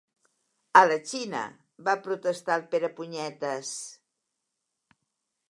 A 0.79 0.81
la 0.91 0.95
Xina! 1.09 1.41
—va 1.87 1.95
protestar 2.07 2.57
el 2.61 2.65
Perepunyetes. 2.73 3.77